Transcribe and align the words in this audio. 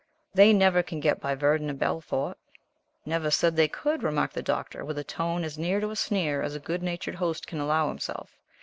"They 0.33 0.51
never 0.51 0.81
can 0.81 0.99
get 0.99 1.21
by 1.21 1.35
Verdun 1.35 1.69
and 1.69 1.77
Belfort." 1.77 2.35
"Never 3.05 3.29
said 3.29 3.55
they 3.55 3.67
could," 3.67 4.01
remarked 4.01 4.33
the 4.33 4.41
Doctor, 4.41 4.83
with 4.83 4.97
a 4.97 5.03
tone 5.03 5.43
as 5.43 5.59
near 5.59 5.79
to 5.79 5.91
a 5.91 5.95
sneer 5.95 6.41
as 6.41 6.55
a 6.55 6.59
good 6.59 6.81
natured 6.81 7.13
host 7.13 7.45
can 7.45 7.59
allow 7.59 7.87
himself. 7.87 8.35